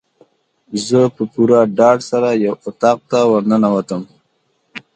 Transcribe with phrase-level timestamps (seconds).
[0.87, 4.01] زه په پوره ډاډ سره یو اطاق ته ورننوتم.